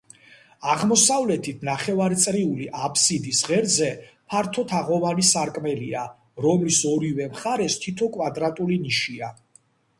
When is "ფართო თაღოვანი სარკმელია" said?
4.33-6.09